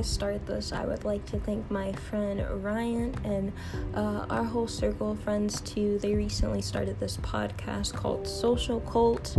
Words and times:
I 0.00 0.02
start 0.02 0.46
this, 0.46 0.72
I 0.72 0.86
would 0.86 1.04
like 1.04 1.26
to 1.26 1.38
thank 1.38 1.70
my 1.70 1.92
friend 1.92 2.42
Ryan 2.64 3.14
and 3.22 3.52
uh, 3.94 4.24
our 4.30 4.44
whole 4.44 4.66
circle 4.66 5.10
of 5.10 5.20
friends 5.20 5.60
too. 5.60 5.98
They 5.98 6.14
recently 6.14 6.62
started 6.62 6.98
this 6.98 7.18
podcast 7.18 7.92
called 7.92 8.26
Social 8.26 8.80
Cult. 8.80 9.36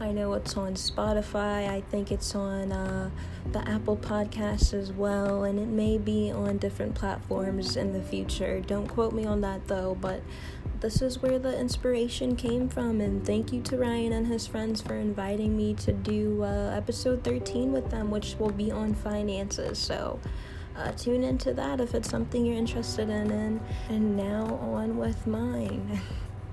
I 0.00 0.12
know 0.12 0.34
it's 0.34 0.54
on 0.58 0.74
Spotify. 0.74 1.66
I 1.66 1.80
think 1.90 2.12
it's 2.12 2.34
on 2.34 2.72
uh, 2.72 3.08
the 3.52 3.66
Apple 3.66 3.96
Podcast 3.96 4.74
as 4.74 4.92
well, 4.92 5.44
and 5.44 5.58
it 5.58 5.68
may 5.68 5.96
be 5.96 6.30
on 6.30 6.58
different 6.58 6.94
platforms 6.94 7.78
in 7.78 7.94
the 7.94 8.02
future. 8.02 8.60
Don't 8.60 8.88
quote 8.88 9.14
me 9.14 9.24
on 9.24 9.40
that 9.40 9.66
though, 9.66 9.96
but 9.98 10.20
this 10.82 11.00
is 11.00 11.22
where 11.22 11.38
the 11.38 11.56
inspiration 11.56 12.34
came 12.34 12.68
from. 12.68 13.00
And 13.00 13.24
thank 13.24 13.52
you 13.52 13.62
to 13.62 13.78
Ryan 13.78 14.14
and 14.14 14.26
his 14.26 14.48
friends 14.48 14.82
for 14.82 14.96
inviting 14.96 15.56
me 15.56 15.74
to 15.74 15.92
do 15.92 16.42
uh, 16.42 16.74
episode 16.76 17.22
13 17.22 17.70
with 17.72 17.88
them, 17.88 18.10
which 18.10 18.34
will 18.40 18.50
be 18.50 18.72
on 18.72 18.92
finances. 18.92 19.78
So 19.78 20.18
uh, 20.76 20.90
tune 20.92 21.22
into 21.22 21.54
that 21.54 21.80
if 21.80 21.94
it's 21.94 22.10
something 22.10 22.44
you're 22.44 22.56
interested 22.56 23.08
in. 23.08 23.30
And, 23.30 23.60
and 23.88 24.16
now 24.16 24.58
on 24.60 24.98
with 24.98 25.24
mine. 25.24 26.00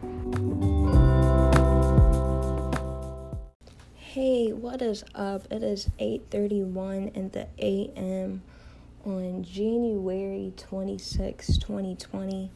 hey, 3.96 4.54
what 4.54 4.84
is 4.84 5.04
up? 5.16 5.48
It 5.50 5.64
is 5.64 5.90
8:31 6.00 7.16
in 7.16 7.32
the 7.32 7.48
AM 7.58 8.44
on 9.06 9.44
January 9.44 10.54
26, 10.56 11.58
2020. 11.58 12.52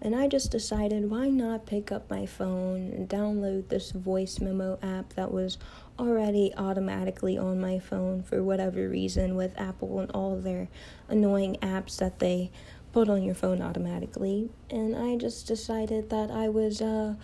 And 0.00 0.14
I 0.14 0.28
just 0.28 0.52
decided 0.52 1.10
why 1.10 1.28
not 1.28 1.66
pick 1.66 1.90
up 1.90 2.08
my 2.08 2.24
phone 2.24 2.92
and 2.92 3.08
download 3.08 3.68
this 3.68 3.90
voice 3.90 4.40
memo 4.40 4.78
app 4.82 5.14
that 5.14 5.32
was 5.32 5.58
already 5.98 6.52
automatically 6.56 7.36
on 7.36 7.60
my 7.60 7.78
phone 7.80 8.22
for 8.22 8.42
whatever 8.42 8.88
reason 8.88 9.34
with 9.34 9.58
Apple 9.58 9.98
and 9.98 10.10
all 10.12 10.36
their 10.36 10.68
annoying 11.08 11.56
apps 11.62 11.96
that 11.98 12.20
they 12.20 12.50
put 12.92 13.08
on 13.08 13.22
your 13.22 13.34
phone 13.34 13.60
automatically. 13.60 14.48
And 14.70 14.94
I 14.94 15.16
just 15.16 15.46
decided 15.46 16.10
that 16.10 16.30
I 16.30 16.48
was 16.48 16.80
uh 16.80 17.14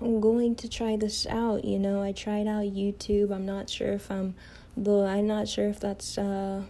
going 0.00 0.54
to 0.56 0.68
try 0.68 0.96
this 0.96 1.26
out, 1.26 1.64
you 1.64 1.78
know. 1.78 2.02
I 2.02 2.12
tried 2.12 2.46
out 2.46 2.64
YouTube. 2.64 3.32
I'm 3.32 3.46
not 3.46 3.70
sure 3.70 3.92
if 3.92 4.10
I'm 4.10 4.34
the 4.76 5.04
I'm 5.04 5.26
not 5.26 5.48
sure 5.48 5.68
if 5.68 5.80
that's 5.80 6.18
uh 6.18 6.62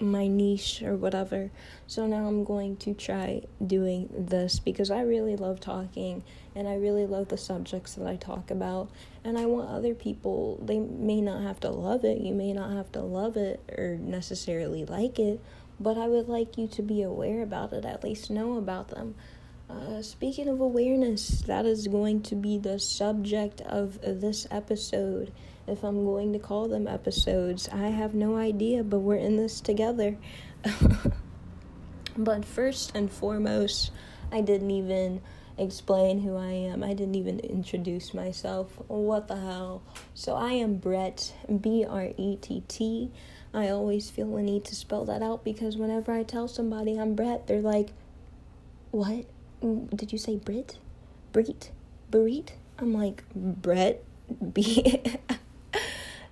my 0.00 0.26
niche 0.26 0.82
or 0.82 0.96
whatever. 0.96 1.50
So 1.86 2.06
now 2.06 2.26
I'm 2.26 2.44
going 2.44 2.76
to 2.78 2.94
try 2.94 3.42
doing 3.64 4.08
this 4.16 4.58
because 4.58 4.90
I 4.90 5.02
really 5.02 5.36
love 5.36 5.60
talking 5.60 6.22
and 6.54 6.68
I 6.68 6.76
really 6.76 7.06
love 7.06 7.28
the 7.28 7.36
subjects 7.36 7.94
that 7.94 8.06
I 8.06 8.16
talk 8.16 8.50
about. 8.50 8.90
And 9.24 9.38
I 9.38 9.46
want 9.46 9.70
other 9.70 9.94
people, 9.94 10.58
they 10.62 10.78
may 10.78 11.20
not 11.20 11.42
have 11.42 11.60
to 11.60 11.70
love 11.70 12.04
it, 12.04 12.18
you 12.18 12.34
may 12.34 12.52
not 12.52 12.72
have 12.72 12.90
to 12.92 13.00
love 13.00 13.36
it 13.36 13.60
or 13.76 13.96
necessarily 14.00 14.84
like 14.84 15.18
it, 15.18 15.40
but 15.78 15.98
I 15.98 16.08
would 16.08 16.28
like 16.28 16.56
you 16.56 16.68
to 16.68 16.82
be 16.82 17.02
aware 17.02 17.42
about 17.42 17.72
it, 17.72 17.84
at 17.84 18.04
least 18.04 18.30
know 18.30 18.56
about 18.56 18.88
them. 18.88 19.14
Uh, 19.68 20.00
speaking 20.00 20.48
of 20.48 20.60
awareness, 20.60 21.40
that 21.42 21.66
is 21.66 21.88
going 21.88 22.22
to 22.22 22.36
be 22.36 22.56
the 22.56 22.78
subject 22.78 23.60
of 23.62 24.00
this 24.00 24.46
episode 24.50 25.32
if 25.66 25.82
I'm 25.82 26.04
going 26.04 26.32
to 26.32 26.38
call 26.38 26.68
them 26.68 26.86
episodes. 26.86 27.68
I 27.72 27.88
have 27.88 28.14
no 28.14 28.36
idea, 28.36 28.84
but 28.84 29.00
we're 29.00 29.16
in 29.16 29.36
this 29.36 29.60
together. 29.60 30.16
but 32.16 32.44
first 32.44 32.94
and 32.94 33.10
foremost, 33.10 33.90
I 34.30 34.40
didn't 34.40 34.70
even 34.70 35.20
explain 35.58 36.20
who 36.20 36.36
I 36.36 36.50
am. 36.50 36.82
I 36.82 36.92
didn't 36.92 37.14
even 37.14 37.40
introduce 37.40 38.14
myself. 38.14 38.70
What 38.88 39.28
the 39.28 39.36
hell? 39.36 39.82
So 40.14 40.34
I 40.34 40.52
am 40.52 40.76
Brett, 40.76 41.32
B 41.60 41.84
R 41.88 42.10
E 42.16 42.36
T 42.36 42.62
T. 42.68 43.10
I 43.54 43.68
always 43.70 44.10
feel 44.10 44.26
the 44.26 44.42
need 44.42 44.64
to 44.66 44.74
spell 44.74 45.04
that 45.06 45.22
out 45.22 45.44
because 45.44 45.76
whenever 45.76 46.12
I 46.12 46.22
tell 46.22 46.46
somebody 46.48 46.98
I'm 46.98 47.14
Brett, 47.14 47.46
they're 47.46 47.60
like, 47.60 47.90
What? 48.90 49.24
Did 49.60 50.12
you 50.12 50.18
say 50.18 50.36
Brit? 50.36 50.78
Brit? 51.32 51.70
Brit? 52.10 52.52
I'm 52.78 52.92
like, 52.92 53.24
Brett? 53.34 54.02
B. 54.52 55.00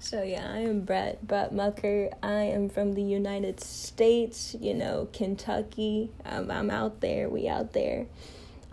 So 0.05 0.23
yeah, 0.23 0.53
I 0.53 0.59
am 0.59 0.83
Brett 0.83 1.27
Brett 1.27 1.55
Mucker. 1.55 2.11
I 2.23 2.43
am 2.43 2.69
from 2.69 2.93
the 2.93 3.03
United 3.03 3.59
States, 3.59 4.55
you 4.61 4.75
know, 4.75 5.09
Kentucky. 5.15 6.11
Um, 6.27 6.51
I'm 6.51 6.71
out 6.71 7.01
there. 7.01 7.31
We 7.31 7.49
out 7.49 7.73
there. 7.73 8.05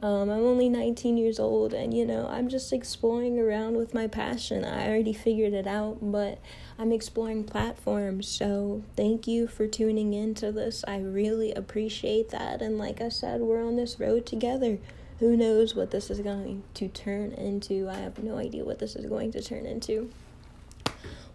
Um, 0.03 0.29
I'm 0.29 0.43
only 0.43 0.67
19 0.67 1.15
years 1.15 1.39
old, 1.39 1.73
and 1.73 1.93
you 1.93 2.05
know, 2.05 2.27
I'm 2.27 2.49
just 2.49 2.73
exploring 2.73 3.39
around 3.39 3.77
with 3.77 3.93
my 3.93 4.07
passion. 4.07 4.65
I 4.65 4.89
already 4.89 5.13
figured 5.13 5.53
it 5.53 5.67
out, 5.67 5.99
but 6.01 6.39
I'm 6.77 6.91
exploring 6.91 7.45
platforms. 7.45 8.27
So, 8.27 8.83
thank 8.97 9.25
you 9.25 9.47
for 9.47 9.67
tuning 9.67 10.13
in 10.13 10.35
to 10.35 10.51
this. 10.51 10.83
I 10.85 10.99
really 10.99 11.53
appreciate 11.53 12.31
that. 12.31 12.61
And, 12.61 12.77
like 12.77 12.99
I 12.99 13.07
said, 13.07 13.39
we're 13.39 13.65
on 13.65 13.77
this 13.77 14.01
road 14.01 14.25
together. 14.25 14.79
Who 15.19 15.37
knows 15.37 15.75
what 15.75 15.91
this 15.91 16.09
is 16.09 16.19
going 16.19 16.63
to 16.73 16.89
turn 16.89 17.31
into? 17.31 17.87
I 17.87 17.99
have 17.99 18.21
no 18.21 18.37
idea 18.37 18.65
what 18.65 18.79
this 18.79 18.97
is 18.97 19.05
going 19.05 19.31
to 19.31 19.41
turn 19.41 19.65
into 19.65 20.09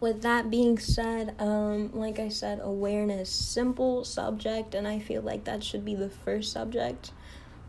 with 0.00 0.22
that 0.22 0.50
being 0.50 0.78
said, 0.78 1.34
um, 1.38 1.90
like 1.92 2.18
I 2.18 2.28
said, 2.28 2.60
awareness, 2.62 3.30
simple 3.30 4.04
subject, 4.04 4.74
and 4.74 4.86
I 4.86 4.98
feel 4.98 5.22
like 5.22 5.44
that 5.44 5.64
should 5.64 5.84
be 5.84 5.94
the 5.94 6.10
first 6.10 6.52
subject 6.52 7.12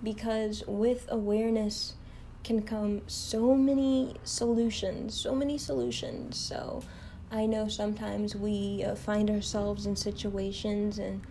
because 0.04 0.64
with 0.68 1.06
awareness 1.10 1.96
can 2.44 2.62
come 2.62 3.02
so 3.08 3.56
many 3.56 4.16
solutions, 4.24 5.20
so 5.20 5.34
many 5.34 5.58
solutions. 5.58 6.38
So 6.38 6.84
I 7.32 7.46
know 7.46 7.68
sometimes 7.68 8.36
we 8.36 8.84
uh, 8.84 8.96
find 8.96 9.30
ourselves 9.30 9.86
in 9.86 9.96
situations 9.96 10.98
and 11.00 11.22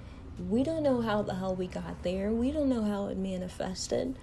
we 0.48 0.62
don't 0.62 0.82
know 0.82 1.00
how 1.00 1.22
the 1.22 1.34
hell 1.34 1.54
we 1.54 1.66
got 1.66 2.02
there, 2.02 2.30
we 2.32 2.50
don't 2.50 2.68
know 2.68 2.82
how 2.82 3.06
it 3.06 3.16
manifested. 3.16 4.18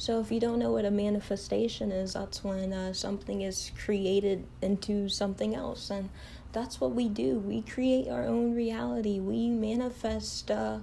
So, 0.00 0.20
if 0.20 0.30
you 0.30 0.38
don't 0.38 0.60
know 0.60 0.70
what 0.70 0.84
a 0.84 0.92
manifestation 0.92 1.90
is, 1.90 2.12
that's 2.12 2.44
when 2.44 2.72
uh, 2.72 2.92
something 2.92 3.40
is 3.42 3.72
created 3.84 4.46
into 4.62 5.08
something 5.08 5.56
else. 5.56 5.90
And 5.90 6.10
that's 6.52 6.80
what 6.80 6.92
we 6.92 7.08
do. 7.08 7.40
We 7.40 7.62
create 7.62 8.06
our 8.06 8.22
own 8.24 8.54
reality, 8.54 9.18
we 9.18 9.48
manifest 9.48 10.52
uh, 10.52 10.78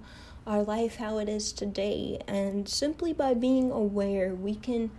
our 0.46 0.64
life 0.64 0.98
how 0.98 1.20
it 1.20 1.30
is 1.30 1.54
today. 1.54 2.20
And 2.28 2.68
simply 2.68 3.14
by 3.14 3.36
being 3.36 3.72
aware, 3.72 4.36
we 4.36 4.54
can 4.54 4.92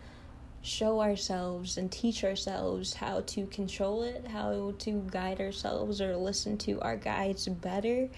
show 0.63 1.03
ourselves 1.03 1.77
and 1.77 1.93
teach 1.93 2.25
ourselves 2.25 2.95
how 2.95 3.21
to 3.21 3.45
control 3.49 4.03
it, 4.03 4.29
how 4.29 4.73
to 4.79 5.07
guide 5.11 5.43
ourselves 5.43 6.01
or 6.01 6.17
listen 6.17 6.57
to 6.57 6.81
our 6.81 6.97
guides 6.97 7.49
better. 7.49 8.09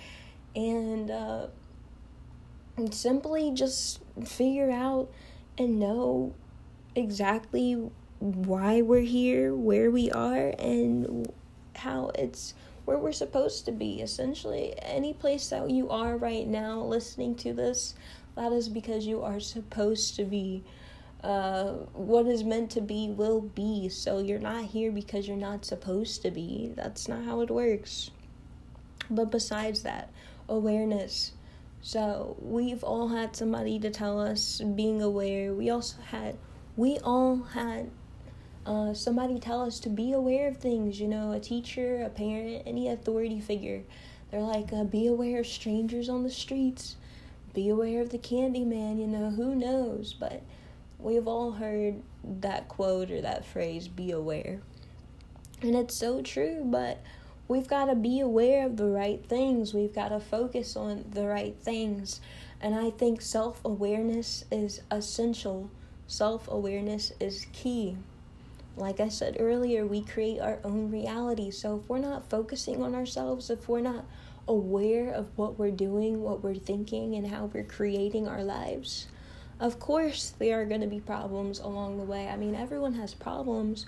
And, 0.54 1.10
uh, 1.10 1.48
and 2.76 2.94
simply 2.94 3.50
just 3.50 3.98
figure 4.24 4.70
out 4.70 5.10
and 5.58 5.78
know 5.78 6.34
exactly 6.94 7.90
why 8.20 8.82
we're 8.82 9.00
here, 9.00 9.54
where 9.54 9.90
we 9.90 10.10
are, 10.10 10.54
and 10.58 11.30
how 11.76 12.10
it's 12.14 12.54
where 12.84 12.98
we're 12.98 13.12
supposed 13.12 13.64
to 13.66 13.72
be. 13.72 14.00
Essentially, 14.00 14.74
any 14.82 15.12
place 15.12 15.48
that 15.50 15.70
you 15.70 15.90
are 15.90 16.16
right 16.16 16.46
now 16.46 16.80
listening 16.80 17.34
to 17.36 17.52
this, 17.52 17.94
that 18.34 18.52
is 18.52 18.68
because 18.68 19.06
you 19.06 19.22
are 19.22 19.40
supposed 19.40 20.16
to 20.16 20.24
be. 20.24 20.64
Uh, 21.22 21.72
what 21.94 22.26
is 22.26 22.44
meant 22.44 22.70
to 22.70 22.80
be 22.80 23.08
will 23.08 23.40
be. 23.40 23.88
So 23.88 24.20
you're 24.20 24.38
not 24.38 24.66
here 24.66 24.92
because 24.92 25.26
you're 25.26 25.36
not 25.36 25.64
supposed 25.64 26.22
to 26.22 26.30
be. 26.30 26.72
That's 26.76 27.08
not 27.08 27.24
how 27.24 27.40
it 27.40 27.50
works. 27.50 28.10
But 29.10 29.30
besides 29.30 29.82
that, 29.82 30.10
awareness, 30.48 31.32
so 31.80 32.36
we've 32.40 32.82
all 32.82 33.08
had 33.08 33.36
somebody 33.36 33.78
to 33.80 33.90
tell 33.90 34.20
us 34.20 34.60
being 34.60 35.00
aware. 35.00 35.52
We 35.52 35.70
also 35.70 36.00
had, 36.02 36.36
we 36.76 36.98
all 36.98 37.36
had 37.36 37.90
uh, 38.66 38.94
somebody 38.94 39.38
tell 39.38 39.62
us 39.62 39.80
to 39.80 39.88
be 39.88 40.12
aware 40.12 40.48
of 40.48 40.58
things. 40.58 41.00
You 41.00 41.08
know, 41.08 41.32
a 41.32 41.40
teacher, 41.40 42.02
a 42.02 42.10
parent, 42.10 42.64
any 42.66 42.88
authority 42.88 43.40
figure. 43.40 43.82
They're 44.30 44.40
like, 44.40 44.72
uh, 44.72 44.84
be 44.84 45.06
aware 45.06 45.40
of 45.40 45.46
strangers 45.46 46.08
on 46.08 46.22
the 46.22 46.30
streets. 46.30 46.96
Be 47.54 47.70
aware 47.70 48.02
of 48.02 48.10
the 48.10 48.18
candy 48.18 48.64
man. 48.64 48.98
You 48.98 49.06
know, 49.06 49.30
who 49.30 49.54
knows? 49.54 50.12
But 50.12 50.42
we've 50.98 51.26
all 51.26 51.52
heard 51.52 52.02
that 52.40 52.68
quote 52.68 53.10
or 53.10 53.22
that 53.22 53.46
phrase, 53.46 53.88
be 53.88 54.10
aware. 54.10 54.60
And 55.62 55.74
it's 55.74 55.94
so 55.94 56.22
true, 56.22 56.62
but 56.64 57.02
we've 57.48 57.66
got 57.66 57.86
to 57.86 57.94
be 57.94 58.20
aware 58.20 58.66
of 58.66 58.76
the 58.76 58.86
right 58.86 59.24
things. 59.24 59.74
We've 59.74 59.94
got 59.94 60.10
to 60.10 60.20
focus 60.20 60.76
on 60.76 61.06
the 61.10 61.26
right 61.26 61.56
things. 61.56 62.20
And 62.60 62.74
I 62.74 62.90
think 62.90 63.22
self 63.22 63.60
awareness 63.64 64.44
is 64.52 64.82
essential. 64.90 65.70
Self 66.06 66.48
awareness 66.48 67.12
is 67.18 67.46
key. 67.52 67.96
Like 68.76 69.00
I 69.00 69.08
said 69.08 69.38
earlier, 69.40 69.86
we 69.86 70.02
create 70.02 70.40
our 70.40 70.58
own 70.62 70.90
reality. 70.90 71.50
So 71.50 71.80
if 71.82 71.88
we're 71.88 71.98
not 71.98 72.30
focusing 72.30 72.82
on 72.82 72.94
ourselves, 72.94 73.50
if 73.50 73.68
we're 73.68 73.80
not 73.80 74.04
aware 74.46 75.10
of 75.10 75.26
what 75.36 75.58
we're 75.58 75.70
doing, 75.70 76.22
what 76.22 76.42
we're 76.44 76.54
thinking, 76.54 77.14
and 77.16 77.26
how 77.26 77.46
we're 77.46 77.64
creating 77.64 78.28
our 78.28 78.42
lives, 78.42 79.08
of 79.60 79.80
course 79.80 80.32
there 80.38 80.60
are 80.60 80.64
going 80.64 80.80
to 80.80 80.86
be 80.86 81.00
problems 81.00 81.58
along 81.58 81.98
the 81.98 82.04
way. 82.04 82.28
I 82.28 82.36
mean, 82.36 82.54
everyone 82.54 82.94
has 82.94 83.14
problems, 83.14 83.86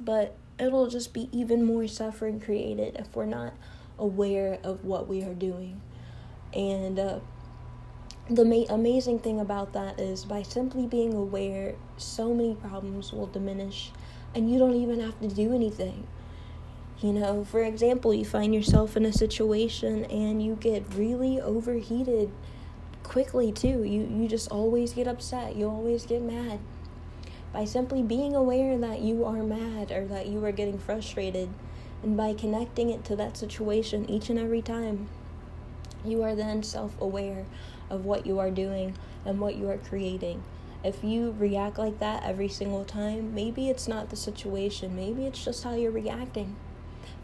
but 0.00 0.34
it'll 0.58 0.88
just 0.88 1.12
be 1.12 1.28
even 1.32 1.64
more 1.64 1.86
suffering 1.86 2.40
created 2.40 2.96
if 2.96 3.14
we're 3.14 3.26
not 3.26 3.54
aware 3.98 4.58
of 4.62 4.84
what 4.84 5.08
we 5.08 5.22
are 5.22 5.34
doing. 5.34 5.80
And 6.52 6.98
uh, 6.98 7.18
the 8.28 8.44
ma- 8.44 8.64
amazing 8.68 9.18
thing 9.20 9.40
about 9.40 9.72
that 9.74 10.00
is 10.00 10.24
by 10.24 10.42
simply 10.42 10.86
being 10.86 11.14
aware, 11.14 11.74
so 11.96 12.34
many 12.34 12.54
problems 12.54 13.12
will 13.12 13.26
diminish, 13.26 13.92
and 14.34 14.50
you 14.50 14.58
don't 14.58 14.74
even 14.74 15.00
have 15.00 15.20
to 15.20 15.28
do 15.28 15.54
anything. 15.54 16.06
You 17.00 17.12
know, 17.12 17.44
for 17.44 17.62
example, 17.62 18.14
you 18.14 18.24
find 18.24 18.54
yourself 18.54 18.96
in 18.96 19.04
a 19.04 19.12
situation 19.12 20.06
and 20.06 20.42
you 20.42 20.56
get 20.56 20.94
really 20.94 21.38
overheated 21.38 22.30
quickly 23.02 23.52
too. 23.52 23.84
You 23.84 24.08
you 24.10 24.26
just 24.26 24.50
always 24.50 24.94
get 24.94 25.06
upset. 25.06 25.56
You 25.56 25.68
always 25.68 26.06
get 26.06 26.22
mad. 26.22 26.58
By 27.56 27.64
simply 27.64 28.02
being 28.02 28.36
aware 28.36 28.76
that 28.76 29.00
you 29.00 29.24
are 29.24 29.42
mad 29.42 29.90
or 29.90 30.04
that 30.08 30.26
you 30.26 30.44
are 30.44 30.52
getting 30.52 30.76
frustrated 30.76 31.48
and 32.02 32.14
by 32.14 32.34
connecting 32.34 32.90
it 32.90 33.02
to 33.06 33.16
that 33.16 33.38
situation 33.38 34.10
each 34.10 34.28
and 34.28 34.38
every 34.38 34.60
time, 34.60 35.08
you 36.04 36.22
are 36.22 36.34
then 36.34 36.62
self-aware 36.62 37.46
of 37.88 38.04
what 38.04 38.26
you 38.26 38.38
are 38.38 38.50
doing 38.50 38.94
and 39.24 39.40
what 39.40 39.56
you 39.56 39.70
are 39.70 39.78
creating. 39.78 40.42
If 40.84 41.02
you 41.02 41.34
react 41.38 41.78
like 41.78 41.98
that 41.98 42.24
every 42.24 42.48
single 42.48 42.84
time, 42.84 43.34
maybe 43.34 43.70
it's 43.70 43.88
not 43.88 44.10
the 44.10 44.16
situation. 44.16 44.94
Maybe 44.94 45.24
it's 45.24 45.42
just 45.42 45.64
how 45.64 45.76
you're 45.76 45.90
reacting 45.90 46.56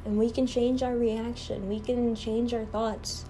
and 0.07 0.19
we 0.19 0.31
can 0.31 0.47
change 0.47 0.83
our 0.83 0.97
reaction. 0.97 1.69
We 1.69 1.79
can 1.79 2.17
change 2.17 2.55
our 2.55 2.65
thoughts. 2.65 3.27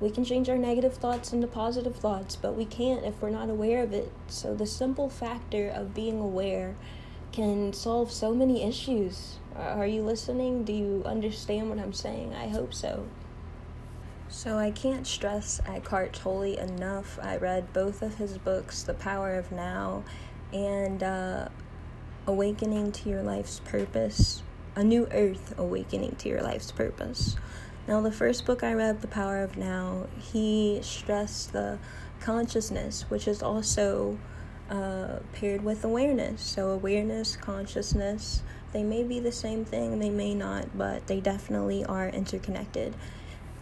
We 0.00 0.10
can 0.10 0.24
change 0.24 0.48
our 0.48 0.56
negative 0.56 0.94
thoughts 0.94 1.32
into 1.32 1.46
positive 1.46 1.96
thoughts, 1.96 2.34
but 2.36 2.56
we 2.56 2.64
can't 2.64 3.04
if 3.04 3.20
we're 3.20 3.30
not 3.30 3.50
aware 3.50 3.82
of 3.82 3.92
it. 3.92 4.10
So, 4.28 4.54
the 4.54 4.66
simple 4.66 5.10
factor 5.10 5.68
of 5.68 5.94
being 5.94 6.18
aware 6.18 6.74
can 7.32 7.72
solve 7.72 8.10
so 8.10 8.34
many 8.34 8.62
issues. 8.62 9.38
Are 9.54 9.86
you 9.86 10.02
listening? 10.02 10.64
Do 10.64 10.72
you 10.72 11.02
understand 11.04 11.68
what 11.68 11.78
I'm 11.78 11.92
saying? 11.92 12.34
I 12.34 12.48
hope 12.48 12.72
so. 12.72 13.06
So, 14.28 14.56
I 14.56 14.70
can't 14.70 15.06
stress 15.06 15.60
Eckhart 15.66 16.14
Tolle 16.14 16.56
enough. 16.56 17.18
I 17.22 17.36
read 17.36 17.72
both 17.72 18.00
of 18.00 18.14
his 18.14 18.38
books, 18.38 18.82
The 18.82 18.94
Power 18.94 19.34
of 19.34 19.52
Now 19.52 20.04
and 20.52 21.02
uh, 21.02 21.48
Awakening 22.26 22.92
to 22.92 23.10
Your 23.10 23.22
Life's 23.22 23.60
Purpose 23.66 24.42
a 24.76 24.84
new 24.84 25.06
earth 25.10 25.54
awakening 25.58 26.16
to 26.16 26.28
your 26.28 26.42
life's 26.42 26.72
purpose. 26.72 27.36
Now, 27.90 28.00
the 28.00 28.12
first 28.12 28.46
book 28.46 28.62
I 28.62 28.72
read, 28.72 29.00
The 29.00 29.08
Power 29.08 29.42
of 29.42 29.56
Now, 29.56 30.06
he 30.16 30.78
stressed 30.80 31.52
the 31.52 31.76
consciousness, 32.20 33.04
which 33.08 33.26
is 33.26 33.42
also 33.42 34.16
uh, 34.70 35.18
paired 35.32 35.64
with 35.64 35.82
awareness. 35.82 36.40
So, 36.40 36.70
awareness, 36.70 37.34
consciousness, 37.34 38.44
they 38.72 38.84
may 38.84 39.02
be 39.02 39.18
the 39.18 39.32
same 39.32 39.64
thing, 39.64 39.98
they 39.98 40.08
may 40.08 40.34
not, 40.34 40.78
but 40.78 41.08
they 41.08 41.18
definitely 41.18 41.84
are 41.84 42.08
interconnected. 42.08 42.94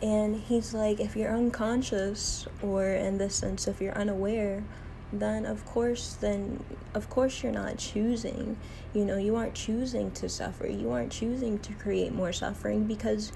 And 0.03 0.37
he's 0.37 0.75
like, 0.75 1.01
if 1.01 1.17
you're 1.17 1.35
unconscious, 1.35 2.47
or 2.63 2.85
in 2.85 3.17
this 3.17 3.35
sense, 3.35 3.67
if 3.67 3.81
you're 3.81 3.97
unaware, 3.97 4.63
then 5.11 5.47
of 5.47 5.65
course 5.65 6.19
then 6.21 6.63
of 6.93 7.09
course 7.09 7.43
you're 7.43 7.51
not 7.51 7.79
choosing 7.79 8.59
you 8.93 9.07
know 9.07 9.17
you 9.17 9.35
aren't 9.37 9.55
choosing 9.55 10.11
to 10.11 10.29
suffer 10.29 10.67
you 10.67 10.91
aren't 10.91 11.11
choosing 11.11 11.59
to 11.59 11.73
create 11.73 12.13
more 12.13 12.31
suffering 12.31 12.85
because 12.85 13.33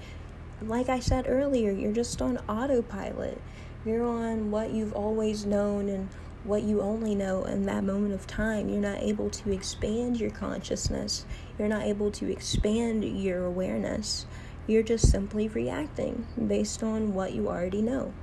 like 0.61 0.89
i 0.89 0.99
said 0.99 1.25
earlier 1.27 1.71
you're 1.71 1.91
just 1.91 2.21
on 2.21 2.37
autopilot. 2.47 3.41
You're 3.85 4.05
on 4.05 4.49
what 4.49 4.71
you've 4.71 4.93
always 4.93 5.45
known 5.45 5.89
and 5.89 6.07
what 6.45 6.63
you 6.63 6.81
only 6.81 7.15
know 7.15 7.43
in 7.43 7.63
that 7.63 7.83
moment 7.83 8.13
of 8.13 8.25
time. 8.25 8.69
You're 8.69 8.79
not 8.79 8.99
able 8.99 9.29
to 9.29 9.51
expand 9.51 10.19
your 10.19 10.29
consciousness. 10.29 11.25
You're 11.57 11.67
not 11.67 11.83
able 11.83 12.09
to 12.11 12.31
expand 12.31 13.03
your 13.03 13.45
awareness. 13.45 14.25
You're 14.67 14.83
just 14.83 15.11
simply 15.11 15.49
reacting 15.49 16.25
based 16.47 16.81
on 16.81 17.13
what 17.13 17.33
you 17.33 17.49
already 17.49 17.81
know. 17.81 18.13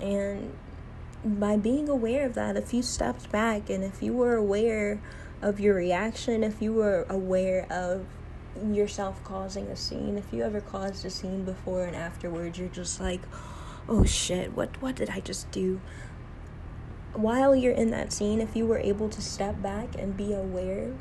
And 0.00 0.52
by 1.24 1.56
being 1.56 1.88
aware 1.88 2.26
of 2.26 2.34
that, 2.34 2.56
if 2.56 2.74
you 2.74 2.82
stepped 2.82 3.30
back 3.30 3.70
and 3.70 3.84
if 3.84 4.02
you 4.02 4.12
were 4.12 4.34
aware 4.34 5.00
of 5.40 5.60
your 5.60 5.76
reaction, 5.76 6.42
if 6.42 6.60
you 6.60 6.72
were 6.72 7.06
aware 7.08 7.66
of 7.70 8.06
yourself 8.70 9.22
causing 9.24 9.66
a 9.66 9.76
scene, 9.76 10.16
if 10.18 10.32
you 10.32 10.42
ever 10.42 10.60
caused 10.60 11.04
a 11.04 11.10
scene 11.10 11.44
before 11.44 11.84
and 11.84 11.96
afterwards, 11.96 12.58
you're 12.58 12.68
just 12.68 13.00
like, 13.00 13.20
oh 13.88 14.04
shit, 14.04 14.54
what, 14.54 14.80
what 14.80 14.96
did 14.96 15.10
I 15.10 15.20
just 15.20 15.50
do? 15.50 15.80
While 17.14 17.54
you're 17.54 17.74
in 17.74 17.90
that 17.90 18.12
scene, 18.12 18.40
if 18.40 18.56
you 18.56 18.66
were 18.66 18.78
able 18.78 19.08
to 19.08 19.22
step 19.22 19.62
back 19.62 19.96
and 19.98 20.16
be 20.16 20.32
aware, 20.32 20.92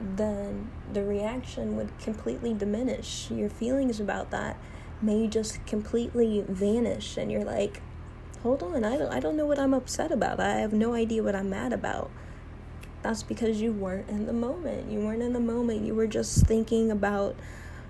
then 0.00 0.70
the 0.92 1.04
reaction 1.04 1.76
would 1.76 1.98
completely 1.98 2.52
diminish. 2.52 3.30
Your 3.30 3.48
feelings 3.48 4.00
about 4.00 4.30
that 4.30 4.58
may 5.00 5.26
just 5.26 5.64
completely 5.64 6.44
vanish, 6.48 7.16
and 7.16 7.30
you're 7.30 7.44
like, 7.44 7.80
hold 8.42 8.62
on, 8.62 8.84
I 8.84 8.98
don't, 8.98 9.12
I 9.12 9.20
don't 9.20 9.36
know 9.36 9.46
what 9.46 9.58
I'm 9.58 9.74
upset 9.74 10.12
about. 10.12 10.40
I 10.40 10.56
have 10.56 10.72
no 10.72 10.94
idea 10.94 11.22
what 11.22 11.36
I'm 11.36 11.50
mad 11.50 11.72
about. 11.72 12.10
That's 13.02 13.22
because 13.22 13.60
you 13.60 13.72
weren't 13.72 14.08
in 14.08 14.26
the 14.26 14.32
moment. 14.32 14.90
You 14.90 15.00
weren't 15.00 15.22
in 15.22 15.32
the 15.32 15.40
moment. 15.40 15.84
You 15.84 15.94
were 15.94 16.06
just 16.06 16.46
thinking 16.46 16.90
about, 16.90 17.34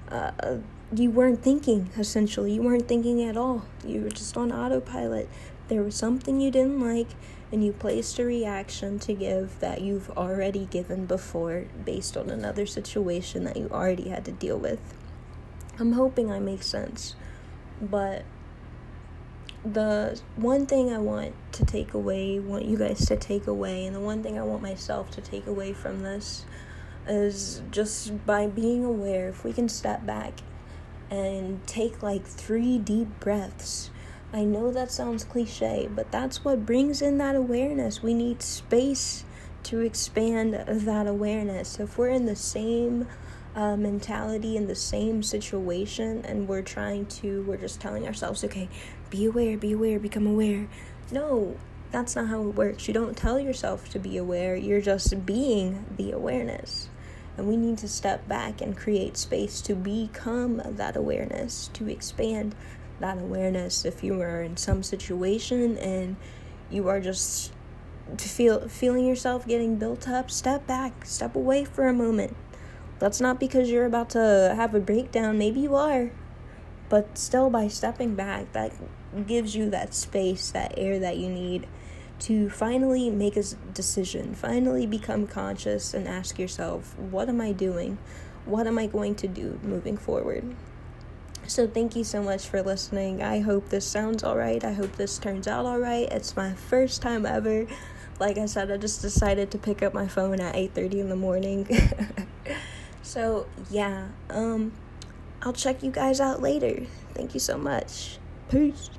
uh, 0.09 0.59
you 0.95 1.11
weren't 1.11 1.43
thinking, 1.43 1.91
essentially. 1.99 2.53
You 2.55 2.63
weren't 2.63 2.89
thinking 2.89 3.23
at 3.23 3.37
all. 3.37 3.67
You 3.85 4.03
were 4.03 4.11
just 4.11 4.37
on 4.37 4.51
autopilot. 4.51 5.29
There 5.69 5.83
was 5.83 5.95
something 5.95 6.41
you 6.41 6.51
didn't 6.51 6.81
like, 6.81 7.09
and 7.51 7.65
you 7.65 7.73
placed 7.73 8.19
a 8.19 8.25
reaction 8.25 8.99
to 9.01 9.13
give 9.13 9.61
that 9.61 9.83
you've 9.83 10.11
already 10.11 10.65
given 10.65 11.05
before 11.05 11.67
based 11.85 12.17
on 12.17 12.31
another 12.31 12.65
situation 12.65 13.45
that 13.45 13.57
you 13.57 13.69
already 13.71 14.09
had 14.09 14.25
to 14.25 14.33
deal 14.33 14.59
with. 14.59 14.81
I'm 15.79 15.93
hoping 15.93 16.31
I 16.31 16.39
make 16.39 16.63
sense. 16.63 17.15
But 17.81 18.25
the 19.65 20.21
one 20.37 20.67
thing 20.67 20.93
I 20.93 20.99
want 20.99 21.35
to 21.53 21.65
take 21.65 21.95
away, 21.95 22.39
want 22.39 22.65
you 22.65 22.77
guys 22.77 23.07
to 23.07 23.17
take 23.17 23.47
away, 23.47 23.87
and 23.87 23.95
the 23.95 24.01
one 24.01 24.23
thing 24.23 24.39
I 24.39 24.43
want 24.43 24.63
myself 24.63 25.11
to 25.13 25.21
take 25.21 25.47
away 25.47 25.73
from 25.73 26.03
this 26.03 26.45
is 27.07 27.63
just 27.71 28.25
by 28.27 28.47
being 28.47 28.85
aware, 28.85 29.29
if 29.29 29.45
we 29.45 29.53
can 29.53 29.69
step 29.69 30.07
back 30.07 30.41
and 31.11 31.65
take 31.67 32.03
like 32.03 32.25
three 32.25 32.79
deep 32.79 33.09
breaths. 33.21 33.91
I 34.33 34.45
know 34.45 34.71
that 34.73 34.91
sounds 34.91 35.25
cliche, 35.25 35.89
but 35.95 36.11
that's 36.11 36.45
what 36.45 36.65
brings 36.65 37.03
in 37.03 37.19
that 37.19 37.37
awareness. 37.37 38.03
We 38.03 38.15
need 38.15 38.43
space 38.43 39.25
to 39.65 39.81
expand 39.81 40.55
that 40.55 41.07
awareness. 41.07 41.79
If 41.79 41.99
we're 41.99 42.09
in 42.09 42.25
the 42.25 42.37
same 42.37 43.07
uh, 43.55 43.77
mentality 43.77 44.57
in 44.57 44.67
the 44.67 44.75
same 44.75 45.23
situation 45.23 46.25
and 46.25 46.49
we're 46.49 46.63
trying 46.63 47.07
to, 47.07 47.43
we're 47.43 47.59
just 47.59 47.81
telling 47.81 48.07
ourselves, 48.07 48.43
okay, 48.45 48.69
be 49.13 49.27
aware, 49.27 49.57
be 49.57 49.73
aware, 49.73 50.01
become 50.01 50.27
aware. 50.27 50.67
No, 51.11 51.57
that's 51.91 52.17
not 52.17 52.29
how 52.29 52.41
it 52.41 52.55
works. 52.55 52.89
You 52.89 52.95
don't 52.95 53.17
tell 53.17 53.39
yourself 53.39 53.89
to 53.91 53.99
be 53.99 54.17
aware, 54.17 54.57
you're 54.57 54.81
just 54.81 55.25
being 55.25 55.85
the 55.97 56.11
awareness. 56.11 56.89
And 57.37 57.47
we 57.47 57.57
need 57.57 57.79
to 57.79 57.89
step 57.89 58.27
back 58.27 58.61
and 58.61 58.77
create 58.77 59.17
space 59.17 59.61
to 59.63 59.75
become 59.75 60.63
that 60.65 60.97
awareness, 60.97 61.69
to 61.75 61.89
expand 61.89 62.55
that 63.01 63.19
awareness. 63.19 63.85
If 63.85 64.03
you 64.03 64.21
are 64.21 64.43
in 64.43 64.57
some 64.57 64.83
situation 64.83 65.77
and 65.79 66.17
you 66.71 66.89
are 66.89 67.01
just 67.01 67.53
feel 68.19 68.67
feeling 68.69 69.07
yourself 69.07 69.47
getting 69.47 69.77
built 69.77 70.09
up, 70.09 70.31
step 70.31 70.67
back, 70.67 71.05
step 71.05 71.37
away 71.37 71.65
for 71.65 71.87
a 71.87 71.93
moment 71.93 72.35
that's 73.03 73.21
not 73.21 73.41
because 73.41 73.69
you're 73.69 73.85
about 73.85 74.11
to 74.11 74.55
have 74.55 74.77
a 74.77 74.81
breakdown. 74.81 75.37
Maybe 75.37 75.59
you 75.59 75.75
are. 75.75 76.13
But 76.93 77.17
still, 77.17 77.49
by 77.49 77.69
stepping 77.69 78.17
back, 78.17 78.53
that 78.53 78.71
gives 79.27 79.57
you 79.57 79.71
that 79.71 79.95
space, 79.95 80.51
that 80.51 80.75
air 80.77 80.99
that 80.99 81.17
you 81.17 81.31
need 81.31 81.67
to 82.19 82.51
finally 82.51 83.09
make 83.09 83.35
a 83.35 83.45
decision, 83.73 84.35
finally 84.35 84.87
become 84.87 85.27
conscious 85.27 85.95
and 85.95 86.07
ask 86.07 86.39
yourself, 86.39 86.95
what 86.99 87.31
am 87.31 87.41
I 87.41 87.53
doing? 87.53 87.97
What 88.45 88.67
am 88.67 88.79
I 88.79 88.89
going 88.89 89.15
to 89.15 89.27
do 89.27 89.59
moving 89.63 89.97
forward? 89.97 90.55
So, 91.47 91.67
thank 91.67 91.97
you 91.97 92.05
so 92.05 92.23
much 92.23 92.47
for 92.47 92.63
listening. 92.63 93.23
I 93.23 93.41
hope 93.41 93.71
this 93.71 93.87
sounds 93.87 94.23
alright. 94.23 94.63
I 94.63 94.75
hope 94.75 94.93
this 94.97 95.17
turns 95.17 95.49
out 95.49 95.65
alright. 95.65 96.13
It's 96.13 96.37
my 96.37 96.53
first 96.53 97.01
time 97.01 97.25
ever. 97.25 97.67
Like 98.21 98.37
I 98.37 98.45
said, 98.45 98.71
I 98.71 98.77
just 98.77 99.01
decided 99.01 99.51
to 99.53 99.57
pick 99.57 99.83
up 99.83 99.95
my 99.95 100.09
phone 100.09 100.41
at 100.41 100.57
8:30 100.57 101.01
in 101.01 101.09
the 101.09 101.17
morning. 101.17 101.67
So, 103.05 103.47
yeah, 103.69 104.09
um, 104.31 104.73
I'll 105.43 105.53
check 105.53 105.83
you 105.83 105.91
guys 105.91 106.21
out 106.21 106.41
later. 106.41 106.87
Thank 107.15 107.35
you 107.35 107.41
so 107.41 107.59
much. 107.59 108.19
Peace. 108.49 108.91